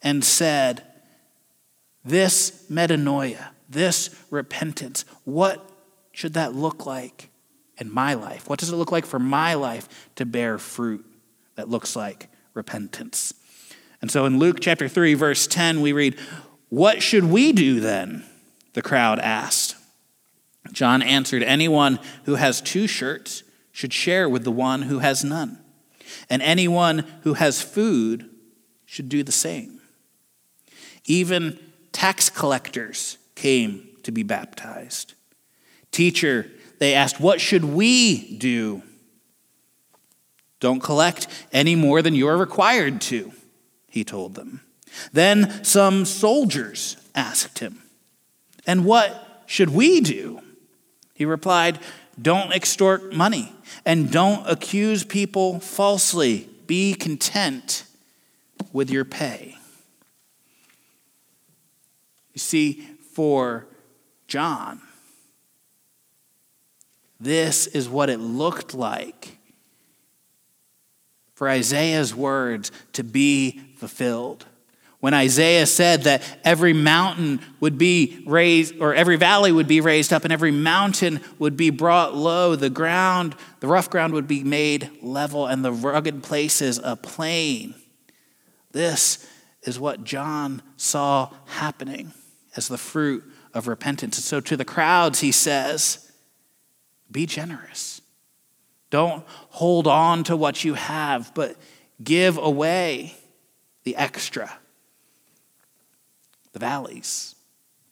and 0.02 0.26
said, 0.26 0.84
This 2.04 2.66
metanoia, 2.68 3.50
this 3.70 4.10
repentance, 4.32 5.06
what 5.26 5.70
should 6.12 6.34
that 6.34 6.56
look 6.56 6.88
like 6.88 7.30
in 7.78 7.94
my 7.94 8.16
life? 8.16 8.50
What 8.50 8.58
does 8.58 8.72
it 8.72 8.78
look 8.78 8.92
like 8.92 9.06
for 9.06 9.20
my 9.20 9.54
life 9.54 10.10
to 10.16 10.26
bear 10.26 10.58
fruit? 10.58 11.06
that 11.56 11.70
looks 11.70 11.96
like 11.96 12.28
repentance. 12.56 13.34
And 14.02 14.10
so 14.10 14.26
in 14.26 14.40
Luke 14.40 14.58
chapter 14.60 14.88
3, 14.88 15.14
verse 15.14 15.48
10, 15.48 15.82
we 15.82 15.94
read, 15.94 16.18
What 16.70 17.04
should 17.04 17.26
we 17.26 17.54
do 17.54 17.80
then? 17.80 18.26
The 18.74 18.82
crowd 18.82 19.20
asked. 19.20 19.76
John 20.72 21.02
answered, 21.02 21.44
Anyone 21.44 22.00
who 22.26 22.36
has 22.36 22.62
two 22.62 22.88
shirts 22.88 23.44
should 23.72 23.94
share 23.94 24.28
with 24.28 24.44
the 24.44 24.52
one 24.52 24.84
who 24.84 25.00
has 25.00 25.24
none, 25.24 25.60
and 26.30 26.42
anyone 26.42 27.06
who 27.24 27.36
has 27.36 27.62
food 27.62 28.30
should 28.86 29.10
do 29.10 29.24
the 29.24 29.32
same. 29.32 29.80
Even 31.06 31.60
tax 31.92 32.30
collectors 32.30 33.18
came 33.36 33.88
to 34.04 34.12
be 34.12 34.24
baptized. 34.24 35.14
Teacher, 35.92 36.50
they 36.80 36.94
asked, 36.94 37.20
What 37.20 37.42
should 37.42 37.66
we 37.66 38.38
do? 38.38 38.82
Don't 40.60 40.82
collect 40.82 41.28
any 41.52 41.76
more 41.76 42.02
than 42.02 42.14
you're 42.14 42.38
required 42.38 43.02
to, 43.02 43.32
he 43.92 44.04
told 44.04 44.34
them. 44.34 44.62
Then 45.14 45.64
some 45.64 46.06
soldiers 46.06 46.98
asked 47.14 47.60
him, 47.60 47.84
And 48.66 48.86
what 48.86 49.44
should 49.46 49.70
we 49.70 50.02
do? 50.02 50.42
He 51.14 51.26
replied, 51.26 51.78
Don't 52.20 52.54
extort 52.54 53.14
money 53.14 53.54
and 53.86 54.12
don't 54.12 54.50
accuse 54.50 55.04
people 55.04 55.60
falsely. 55.60 56.50
Be 56.68 56.94
content 56.94 57.84
with 58.72 58.90
your 58.90 59.06
pay. 59.06 59.58
You 62.34 62.40
see, 62.40 62.88
for 63.14 63.68
John, 64.28 64.82
this 67.20 67.68
is 67.68 67.90
what 67.90 68.10
it 68.10 68.20
looked 68.20 68.74
like 68.74 69.38
for 71.42 71.50
Isaiah's 71.50 72.14
words 72.14 72.72
to 72.94 73.04
be 73.04 73.60
fulfilled. 73.78 74.46
When 75.00 75.16
Isaiah 75.16 75.66
said 75.66 76.04
that 76.04 76.22
every 76.44 76.72
mountain 76.72 77.40
would 77.60 77.80
be 77.80 78.24
raised, 78.28 78.76
or 78.80 78.94
every 78.94 79.16
valley 79.16 79.52
would 79.52 79.68
be 79.68 79.82
raised 79.82 80.14
up, 80.14 80.24
and 80.24 80.32
every 80.32 80.52
mountain 80.52 81.20
would 81.40 81.58
be 81.58 81.72
brought 81.72 82.16
low, 82.16 82.56
the 82.56 82.70
ground, 82.70 83.36
the 83.60 83.66
rough 83.66 83.90
ground 83.90 84.14
would 84.14 84.28
be 84.28 84.44
made 84.44 84.92
level, 85.02 85.48
and 85.48 85.66
the 85.66 85.72
rugged 85.72 86.22
places 86.22 86.80
a 86.84 86.96
plain. 86.96 87.74
This 88.72 89.28
is 89.64 89.80
what 89.80 90.04
John 90.04 90.62
saw 90.78 91.32
happening 91.48 92.14
as 92.56 92.68
the 92.68 92.78
fruit 92.78 93.24
of 93.52 93.68
repentance. 93.68 94.16
And 94.20 94.24
so 94.24 94.42
to 94.42 94.56
the 94.56 94.64
crowds, 94.64 95.22
he 95.22 95.32
says, 95.32 96.12
Be 97.10 97.26
generous. 97.26 98.01
Don't 98.92 99.26
hold 99.50 99.88
on 99.88 100.24
to 100.26 100.38
what 100.38 100.64
you 100.64 100.76
have, 100.76 101.34
but 101.34 101.56
give 102.04 102.38
away 102.38 103.16
the 103.84 103.96
extra. 103.96 104.60
The 106.52 106.60
valleys 106.60 107.36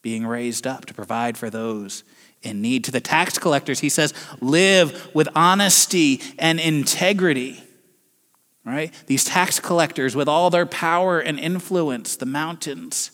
being 0.01 0.27
raised 0.27 0.67
up 0.67 0.85
to 0.85 0.93
provide 0.93 1.37
for 1.37 1.49
those 1.49 2.03
in 2.41 2.61
need. 2.61 2.83
To 2.83 2.91
the 2.91 3.01
tax 3.01 3.37
collectors, 3.37 3.79
he 3.79 3.89
says, 3.89 4.13
Live 4.41 5.09
with 5.15 5.29
honesty 5.35 6.21
and 6.37 6.59
integrity. 6.59 7.63
Right? 8.65 8.93
These 9.07 9.23
tax 9.23 9.59
collectors, 9.59 10.15
with 10.15 10.27
all 10.27 10.49
their 10.49 10.65
power 10.65 11.19
and 11.19 11.39
influence, 11.39 12.17
the 12.17 12.25
mountains 12.25 13.11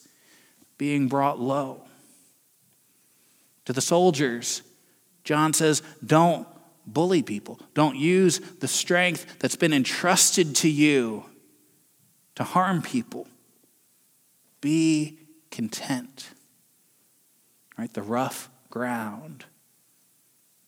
being 0.77 1.07
brought 1.07 1.39
low. 1.39 1.83
To 3.65 3.73
the 3.73 3.81
soldiers, 3.81 4.63
John 5.23 5.53
says, 5.53 5.81
don't 6.05 6.47
bully 6.85 7.21
people. 7.21 7.59
Don't 7.73 7.95
use 7.95 8.39
the 8.59 8.67
strength 8.67 9.39
that's 9.39 9.55
been 9.55 9.73
entrusted 9.73 10.55
to 10.57 10.69
you 10.69 11.25
to 12.35 12.43
harm 12.43 12.81
people. 12.81 13.27
Be 14.61 15.19
content. 15.51 16.29
Right? 17.77 17.93
The 17.93 18.01
rough 18.01 18.49
ground 18.69 19.45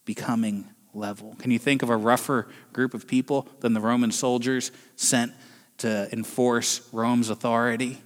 becoming 0.06 0.70
level. 0.94 1.36
Can 1.40 1.52
you 1.52 1.60
think 1.60 1.84
of 1.84 1.90
a 1.90 1.98
rougher 1.98 2.48
group 2.74 2.94
of 2.94 3.08
people 3.08 3.48
than 3.60 3.74
the 3.74 3.82
Roman 3.82 4.12
soldiers 4.12 4.72
sent 4.96 5.34
to 5.80 6.12
enforce 6.12 6.88
Rome's 6.92 7.30
authority 7.30 8.02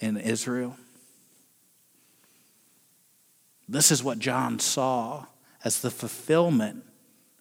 in 0.00 0.16
Israel? 0.16 0.76
This 3.68 3.90
is 3.90 4.02
what 4.02 4.18
John 4.18 4.58
saw 4.58 5.26
as 5.64 5.80
the 5.80 5.90
fulfillment 5.90 6.84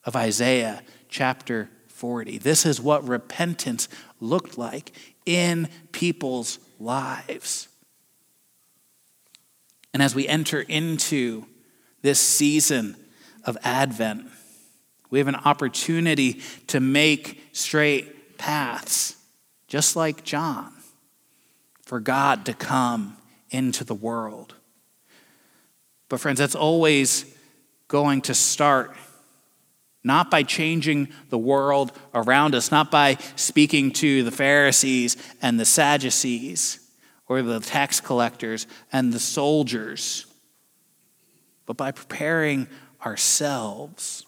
of 0.05 0.15
Isaiah 0.15 0.81
chapter 1.09 1.69
40. 1.87 2.37
This 2.39 2.65
is 2.65 2.81
what 2.81 3.07
repentance 3.07 3.87
looked 4.19 4.57
like 4.57 4.91
in 5.25 5.69
people's 5.91 6.59
lives. 6.79 7.67
And 9.93 10.01
as 10.01 10.15
we 10.15 10.27
enter 10.27 10.61
into 10.61 11.45
this 12.01 12.19
season 12.19 12.95
of 13.45 13.57
Advent, 13.63 14.27
we 15.09 15.19
have 15.19 15.27
an 15.27 15.35
opportunity 15.35 16.41
to 16.67 16.79
make 16.79 17.43
straight 17.51 18.37
paths, 18.37 19.15
just 19.67 19.95
like 19.95 20.23
John, 20.23 20.73
for 21.83 21.99
God 21.99 22.45
to 22.45 22.53
come 22.53 23.17
into 23.51 23.83
the 23.83 23.93
world. 23.93 24.55
But, 26.09 26.19
friends, 26.19 26.39
that's 26.39 26.55
always 26.55 27.25
going 27.87 28.21
to 28.21 28.33
start 28.33 28.95
not 30.03 30.29
by 30.29 30.43
changing 30.43 31.07
the 31.29 31.37
world 31.37 31.91
around 32.13 32.55
us, 32.55 32.71
not 32.71 32.91
by 32.91 33.15
speaking 33.35 33.91
to 33.91 34.23
the 34.23 34.31
Pharisees 34.31 35.15
and 35.41 35.59
the 35.59 35.65
Sadducees 35.65 36.79
or 37.27 37.41
the 37.41 37.59
tax 37.59 38.01
collectors 38.01 38.67
and 38.91 39.13
the 39.13 39.19
soldiers, 39.19 40.25
but 41.65 41.77
by 41.77 41.91
preparing 41.91 42.67
ourselves 43.05 44.25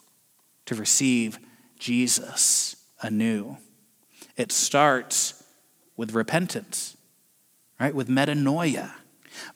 to 0.64 0.74
receive 0.74 1.38
Jesus 1.78 2.76
anew. 3.02 3.58
It 4.36 4.52
starts 4.52 5.44
with 5.96 6.12
repentance, 6.12 6.96
right? 7.78 7.94
With 7.94 8.08
metanoia 8.08 8.92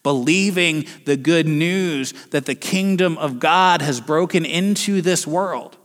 believing 0.03 0.87
the 1.05 1.17
good 1.17 1.47
news 1.47 2.13
that 2.31 2.47
the 2.47 2.55
kingdom 2.55 3.17
of 3.19 3.41
God 3.41 3.83
has 3.83 4.01
broken 4.01 4.45
into 4.45 5.01
this 5.01 5.27
world. 5.27 5.77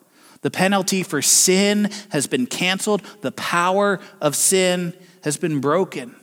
The 0.46 0.52
penalty 0.52 1.02
for 1.02 1.24
sin 1.24 1.90
has 2.10 2.28
been 2.28 2.46
canceled, 2.46 3.02
the 3.22 3.32
power 3.32 4.00
of 4.22 4.36
sin 4.36 4.94
has 5.24 5.38
been 5.38 5.60
broken. 5.60 6.16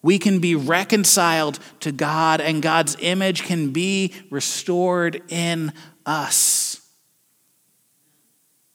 We 0.00 0.20
can 0.20 0.38
be 0.38 0.54
reconciled 0.54 1.58
to 1.80 1.90
God, 1.90 2.40
and 2.40 2.62
God's 2.62 2.96
image 3.00 3.42
can 3.42 3.72
be 3.72 4.14
restored 4.30 5.24
in 5.28 5.72
us. 6.06 6.88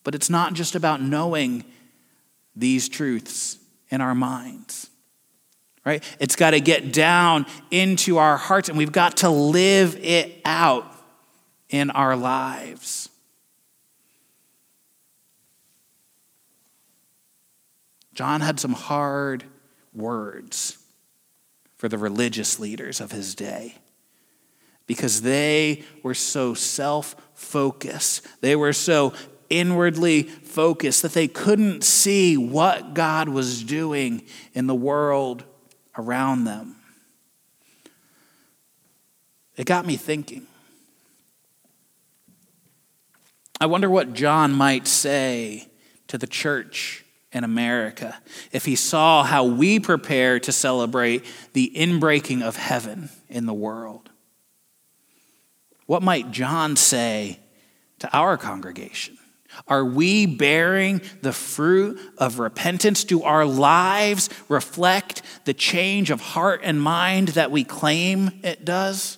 But 0.04 0.16
it's 0.16 0.30
not 0.30 0.54
just 0.54 0.76
about 0.76 1.02
knowing 1.02 1.64
these 2.54 2.90
truths 2.90 3.58
in 3.90 4.02
our 4.02 4.14
minds 4.14 4.90
right? 5.86 6.04
It's 6.20 6.36
got 6.36 6.52
to 6.52 6.60
get 6.60 6.94
down 6.94 7.48
into 7.72 8.18
our 8.18 8.38
hearts 8.38 8.70
and 8.70 8.78
we've 8.78 8.92
got 8.92 9.18
to 9.18 9.30
live 9.30 9.96
it 9.96 10.40
out 10.46 10.86
in 11.70 11.90
our 11.90 12.16
lives. 12.16 13.09
John 18.20 18.42
had 18.42 18.60
some 18.60 18.74
hard 18.74 19.46
words 19.94 20.78
for 21.78 21.88
the 21.88 21.98
religious 21.98 22.60
leaders 22.60 23.00
of 23.00 23.14
his 23.14 23.34
day 23.34 23.76
because 24.88 25.22
they 25.22 25.86
were 26.04 26.14
so 26.14 26.54
self 26.54 27.16
focused. 27.34 28.28
They 28.42 28.58
were 28.58 28.74
so 28.74 29.14
inwardly 29.50 30.24
focused 30.24 31.02
that 31.04 31.14
they 31.14 31.30
couldn't 31.30 31.86
see 31.86 32.36
what 32.36 32.94
God 32.94 33.30
was 33.30 33.64
doing 33.64 34.24
in 34.54 34.68
the 34.68 34.76
world 34.76 35.46
around 35.98 36.44
them. 36.44 36.76
It 39.56 39.66
got 39.66 39.86
me 39.86 39.96
thinking. 39.96 40.46
I 43.62 43.68
wonder 43.68 43.90
what 43.90 44.12
John 44.12 44.52
might 44.52 44.88
say 44.88 45.70
to 46.08 46.18
the 46.18 46.28
church 46.28 47.06
in 47.32 47.44
America 47.44 48.20
if 48.52 48.66
he 48.66 48.76
saw 48.76 49.24
how 49.24 49.44
we 49.44 49.80
prepare 49.80 50.40
to 50.40 50.52
celebrate 50.52 51.24
the 51.54 51.72
inbreaking 51.76 52.42
of 52.42 52.56
heaven 52.56 53.10
in 53.30 53.46
the 53.46 53.54
world. 53.54 54.10
What 55.86 56.04
might 56.04 56.32
John 56.32 56.76
say 56.76 57.40
to 58.00 58.16
our 58.16 58.38
congregation? 58.38 59.18
Are 59.68 59.84
we 59.84 60.26
bearing 60.26 61.02
the 61.22 61.34
fruit 61.34 62.00
of 62.18 62.40
repentance? 62.40 63.04
Do 63.04 63.24
our 63.24 63.46
lives 63.46 64.30
reflect 64.48 65.22
the 65.46 65.54
change 65.54 66.12
of 66.12 66.22
heart 66.22 66.62
and 66.64 66.82
mind 66.82 67.30
that 67.30 67.52
we 67.52 67.64
claim 67.64 68.40
it 68.44 68.64
does? 68.64 69.18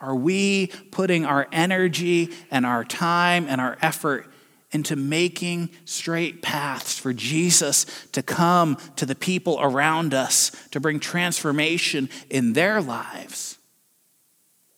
Are 0.00 0.16
we 0.16 0.68
putting 0.90 1.24
our 1.24 1.46
energy 1.52 2.30
and 2.50 2.66
our 2.66 2.84
time 2.84 3.46
and 3.48 3.60
our 3.60 3.78
effort 3.80 4.26
into 4.74 4.96
making 4.96 5.70
straight 5.84 6.42
paths 6.42 6.98
for 6.98 7.12
Jesus 7.12 7.86
to 8.10 8.22
come 8.22 8.76
to 8.96 9.06
the 9.06 9.14
people 9.14 9.56
around 9.60 10.12
us 10.12 10.50
to 10.72 10.80
bring 10.80 10.98
transformation 10.98 12.10
in 12.28 12.52
their 12.52 12.82
lives? 12.82 13.56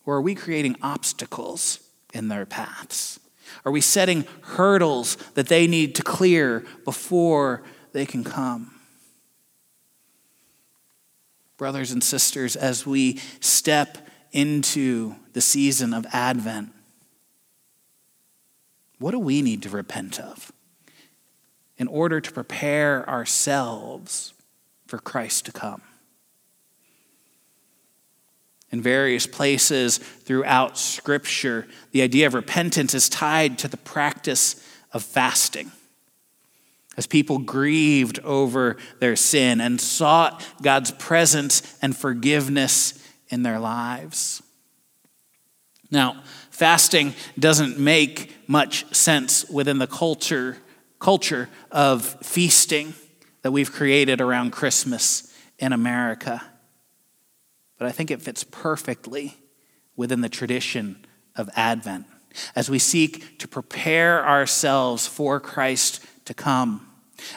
Or 0.04 0.16
are 0.16 0.22
we 0.22 0.34
creating 0.34 0.76
obstacles 0.82 1.80
in 2.12 2.28
their 2.28 2.44
paths? 2.44 3.18
Are 3.64 3.72
we 3.72 3.80
setting 3.80 4.26
hurdles 4.42 5.16
that 5.34 5.48
they 5.48 5.66
need 5.66 5.94
to 5.96 6.02
clear 6.02 6.64
before 6.84 7.62
they 7.92 8.04
can 8.04 8.22
come? 8.22 8.78
Brothers 11.56 11.90
and 11.90 12.04
sisters, 12.04 12.54
as 12.54 12.84
we 12.84 13.18
step 13.40 13.96
into 14.30 15.16
the 15.32 15.40
season 15.40 15.94
of 15.94 16.04
Advent, 16.12 16.75
what 18.98 19.10
do 19.10 19.18
we 19.18 19.42
need 19.42 19.62
to 19.62 19.68
repent 19.68 20.18
of 20.18 20.52
in 21.76 21.88
order 21.88 22.20
to 22.20 22.32
prepare 22.32 23.08
ourselves 23.08 24.32
for 24.86 24.98
Christ 24.98 25.44
to 25.46 25.52
come? 25.52 25.82
In 28.70 28.82
various 28.82 29.26
places 29.26 29.98
throughout 29.98 30.76
Scripture, 30.76 31.66
the 31.92 32.02
idea 32.02 32.26
of 32.26 32.34
repentance 32.34 32.94
is 32.94 33.08
tied 33.08 33.58
to 33.58 33.68
the 33.68 33.76
practice 33.76 34.56
of 34.92 35.02
fasting. 35.02 35.70
As 36.96 37.06
people 37.06 37.38
grieved 37.38 38.18
over 38.20 38.76
their 38.98 39.16
sin 39.16 39.60
and 39.60 39.80
sought 39.80 40.44
God's 40.62 40.90
presence 40.90 41.78
and 41.82 41.96
forgiveness 41.96 42.94
in 43.28 43.42
their 43.42 43.60
lives. 43.60 44.42
Now, 45.90 46.22
fasting 46.50 47.14
doesn't 47.38 47.78
make 47.78 48.34
much 48.48 48.92
sense 48.94 49.48
within 49.48 49.78
the 49.78 49.86
culture, 49.86 50.58
culture 50.98 51.48
of 51.70 52.04
feasting 52.22 52.94
that 53.42 53.52
we've 53.52 53.72
created 53.72 54.20
around 54.20 54.50
Christmas 54.50 55.32
in 55.58 55.72
America. 55.72 56.42
But 57.78 57.88
I 57.88 57.92
think 57.92 58.10
it 58.10 58.22
fits 58.22 58.44
perfectly 58.44 59.36
within 59.96 60.20
the 60.20 60.28
tradition 60.28 61.04
of 61.36 61.48
Advent 61.54 62.06
as 62.54 62.68
we 62.68 62.78
seek 62.78 63.38
to 63.38 63.48
prepare 63.48 64.26
ourselves 64.26 65.06
for 65.06 65.40
Christ 65.40 66.04
to 66.26 66.34
come, 66.34 66.86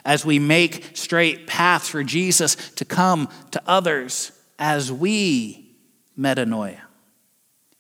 as 0.04 0.26
we 0.26 0.40
make 0.40 0.98
straight 0.98 1.48
paths 1.48 1.88
for 1.88 2.04
Jesus 2.04 2.56
to 2.72 2.86
come 2.86 3.30
to 3.52 3.62
others, 3.66 4.32
as 4.58 4.92
we 4.92 5.76
metanoia, 6.18 6.82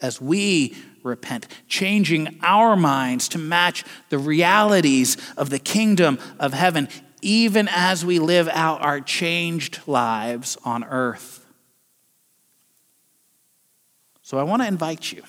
as 0.01 0.21
we 0.21 0.75
repent, 1.03 1.47
changing 1.67 2.39
our 2.41 2.75
minds 2.75 3.27
to 3.29 3.37
match 3.37 3.83
the 4.09 4.17
realities 4.17 5.17
of 5.37 5.49
the 5.49 5.59
kingdom 5.59 6.19
of 6.39 6.53
heaven, 6.53 6.87
even 7.21 7.67
as 7.69 8.05
we 8.05 8.19
live 8.19 8.47
out 8.49 8.81
our 8.81 9.01
changed 9.01 9.79
lives 9.87 10.57
on 10.63 10.83
earth. 10.83 11.45
So 14.21 14.37
I 14.37 14.43
want 14.43 14.61
to 14.61 14.67
invite 14.67 15.11
you 15.11 15.23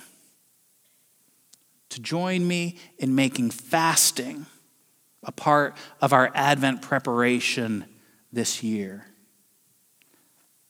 to 1.89 2.01
join 2.01 2.47
me 2.47 2.77
in 2.99 3.15
making 3.15 3.51
fasting 3.51 4.47
a 5.25 5.33
part 5.33 5.77
of 6.01 6.13
our 6.13 6.31
Advent 6.35 6.83
preparation 6.83 7.85
this 8.33 8.63
year. 8.63 9.07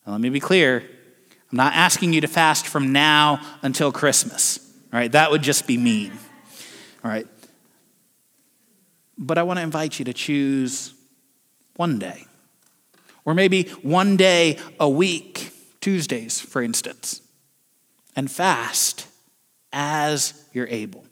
Now, 0.07 0.13
let 0.13 0.21
me 0.21 0.29
be 0.31 0.41
clear 0.41 0.89
I'm 1.51 1.57
not 1.57 1.75
asking 1.75 2.13
you 2.13 2.21
to 2.21 2.29
fast 2.29 2.67
from 2.67 2.93
now 2.93 3.41
until 3.63 3.91
Christmas. 3.91 4.59
All 4.93 4.99
right, 4.99 5.11
that 5.13 5.31
would 5.31 5.43
just 5.43 5.67
be 5.67 5.77
mean. 5.77 6.13
All 7.05 7.11
right. 7.11 7.27
But 9.19 9.37
I 9.37 9.43
want 9.43 9.59
to 9.59 9.63
invite 9.63 9.99
you 9.99 10.05
to 10.07 10.13
choose 10.13 10.95
one 11.77 11.99
day, 11.99 12.25
or 13.25 13.35
maybe 13.35 13.65
one 13.83 14.17
day 14.17 14.59
a 14.79 14.89
week, 14.89 15.53
Tuesdays, 15.81 16.41
for 16.41 16.63
instance, 16.63 17.21
and 18.17 18.31
fast 18.31 19.07
as 19.73 20.45
you're 20.53 20.69
able. 20.69 21.05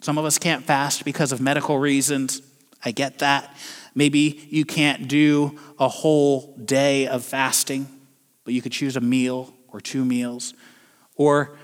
Some 0.00 0.16
of 0.16 0.24
us 0.24 0.38
can't 0.38 0.64
fast 0.64 1.04
because 1.04 1.32
of 1.32 1.40
medical 1.40 1.78
reasons. 1.78 2.40
I 2.84 2.92
get 2.92 3.18
that. 3.18 3.54
Maybe 3.94 4.46
you 4.48 4.64
can't 4.64 5.08
do 5.08 5.58
a 5.78 5.88
whole 5.88 6.56
day 6.56 7.06
of 7.08 7.24
fasting, 7.24 7.88
but 8.48 8.54
you 8.54 8.62
could 8.62 8.72
choose 8.72 8.96
a 8.96 9.00
meal 9.02 9.52
or 9.68 9.78
two 9.78 10.06
meals. 10.06 10.54
Or 11.16 11.58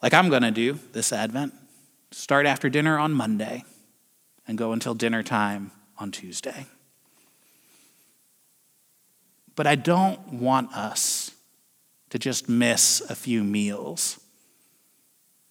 like 0.00 0.14
I'm 0.14 0.30
going 0.30 0.40
to 0.40 0.50
do 0.50 0.78
this 0.92 1.12
Advent, 1.12 1.52
start 2.10 2.46
after 2.46 2.70
dinner 2.70 2.98
on 2.98 3.12
Monday 3.12 3.64
and 4.48 4.56
go 4.56 4.72
until 4.72 4.94
dinner 4.94 5.22
time 5.22 5.72
on 5.98 6.10
Tuesday. 6.10 6.64
But 9.56 9.66
I 9.66 9.74
don't 9.74 10.26
want 10.32 10.72
us 10.74 11.32
to 12.08 12.18
just 12.18 12.48
miss 12.48 13.02
a 13.10 13.14
few 13.14 13.44
meals 13.44 14.18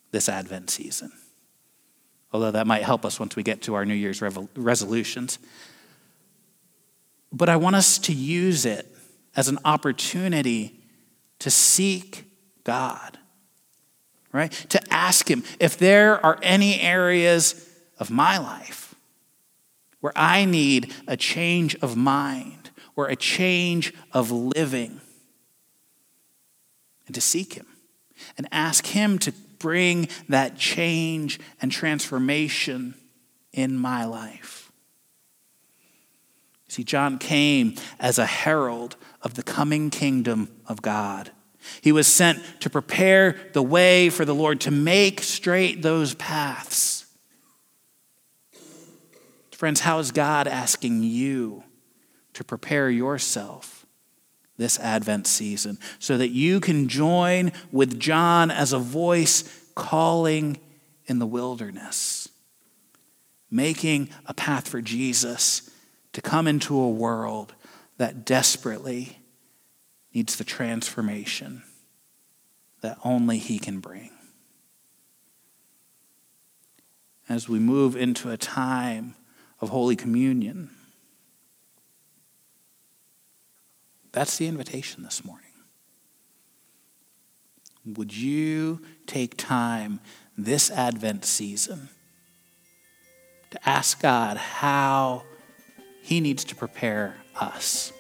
this 0.10 0.28
Advent 0.28 0.72
season. 0.72 1.12
Although 2.34 2.50
that 2.50 2.65
might 2.65 2.82
help 2.82 3.06
us 3.06 3.20
once 3.20 3.36
we 3.36 3.44
get 3.44 3.62
to 3.62 3.76
our 3.76 3.86
New 3.86 3.94
Year's 3.94 4.20
resolutions. 4.20 5.38
But 7.32 7.50
I 7.50 7.58
want 7.58 7.76
us 7.76 8.00
to 8.00 8.13
use 8.13 8.65
it 8.65 8.88
as 9.36 9.48
an 9.48 9.60
opportunity 9.65 10.80
to 11.39 11.50
seek 11.50 12.26
God 12.63 13.17
right? 14.32 14.52
To 14.70 14.94
ask 14.94 15.30
Him 15.30 15.44
if 15.60 15.78
there 15.78 16.24
are 16.26 16.39
any 16.41 16.80
areas 16.80 17.70
of 17.98 18.10
my 18.10 18.38
life 18.38 18.96
where 20.00 20.13
I 20.15 20.46
need 20.46 20.94
a 21.08 21.17
change 21.17 21.76
of 21.76 21.96
mind 21.96 22.72
or 22.96 23.08
a 23.08 23.15
change 23.15 23.94
of 24.12 24.32
living, 24.32 25.00
and 27.06 27.15
to 27.15 27.22
seek 27.22 27.54
Him 27.54 27.67
and 28.38 28.48
ask 28.52 28.88
Him 28.88 29.20
to 29.20 29.32
bring 29.60 30.08
that 30.28 30.58
change 30.58 31.39
and 31.62 31.72
transformation 31.72 32.96
in 33.54 33.78
my 33.78 34.06
life. 34.06 34.70
See, 36.71 36.86
John 36.86 37.17
came 37.17 37.75
as 37.99 38.17
a 38.17 38.25
herald 38.25 38.95
of 39.21 39.34
the 39.34 39.43
coming 39.43 39.89
kingdom 39.89 40.47
of 40.65 40.81
God. 40.81 41.29
He 41.81 41.91
was 41.91 42.07
sent 42.07 42.41
to 42.62 42.69
prepare 42.69 43.36
the 43.51 43.62
way 43.62 44.10
for 44.10 44.23
the 44.23 44.34
Lord, 44.34 44.62
to 44.62 44.71
make 44.71 45.21
straight 45.21 45.81
those 45.81 46.13
paths. 46.13 47.07
Friends, 49.51 49.81
how 49.81 49.99
is 49.99 50.13
God 50.13 50.47
asking 50.47 51.03
you 51.03 51.65
to 52.36 52.45
prepare 52.45 52.89
yourself 52.89 53.86
this 54.55 54.79
Advent 54.79 55.27
season 55.27 55.77
so 55.99 56.17
that 56.17 56.29
you 56.29 56.62
can 56.62 56.88
join 56.88 57.51
with 57.73 57.99
John 57.99 58.49
as 58.49 58.71
a 58.71 58.79
voice 58.79 59.43
calling 59.75 60.57
in 61.05 61.19
the 61.19 61.27
wilderness, 61.27 62.29
making 63.49 64.07
a 64.25 64.34
path 64.34 64.69
for 64.69 64.81
Jesus 64.81 65.67
to 66.13 66.21
come 66.21 66.47
into 66.47 66.80
a 66.80 66.89
world 66.89 67.54
that 67.97 68.26
desperately 68.26 69.19
needs 70.13 70.36
the 70.36 70.43
transformation 70.43 71.63
that 72.82 72.97
only 73.04 73.38
He 73.38 73.60
can 73.60 73.80
bring. 73.80 74.12
As 77.30 77.47
we 77.47 77.60
move 77.60 77.95
into 77.95 78.30
a 78.30 78.38
time 78.38 79.15
of 79.62 79.69
Holy 79.69 79.95
Communion, 79.95 80.71
that's 84.12 84.38
the 84.38 84.47
invitation 84.47 85.04
this 85.04 85.24
morning. 85.24 85.45
Would 87.86 88.15
you 88.15 88.82
take 89.08 89.38
time 89.38 90.02
this 90.38 90.69
Advent 90.69 91.26
season 91.26 91.89
to 93.52 93.69
ask 93.69 94.02
God 94.02 94.38
how 94.38 95.24
He 96.02 96.20
needs 96.20 96.44
to 96.46 96.56
prepare 96.56 97.18
us? 97.40 97.94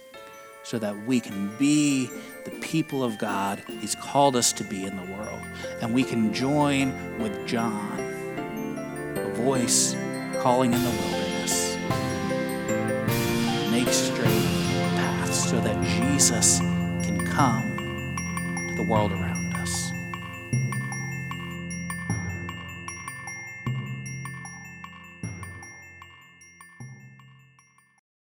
so 0.63 0.79
that 0.79 0.95
we 1.05 1.19
can 1.19 1.53
be 1.57 2.09
the 2.45 2.51
people 2.61 3.03
of 3.03 3.17
God 3.17 3.61
He's 3.81 3.95
called 3.95 4.37
us 4.37 4.53
to 4.53 4.63
be 4.63 4.85
in 4.85 4.95
the 4.95 5.13
world. 5.13 5.41
And 5.81 5.93
we 5.93 6.03
can 6.03 6.33
join 6.33 6.93
with 7.19 7.45
John, 7.45 7.99
a 9.17 9.33
voice 9.33 9.95
calling 10.39 10.73
in 10.73 10.81
the 10.81 10.89
wilderness. 10.89 11.75
Make 13.69 13.89
straight 13.89 14.47
paths 14.95 15.49
so 15.49 15.59
that 15.59 15.83
Jesus 15.85 16.59
can 16.59 17.25
come 17.25 17.77
to 18.69 18.75
the 18.75 18.83
world 18.83 19.11
around. 19.11 19.30